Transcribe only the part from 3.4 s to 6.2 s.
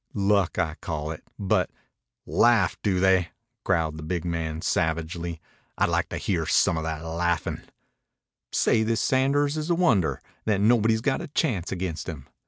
growled the big man savagely. "I'd like to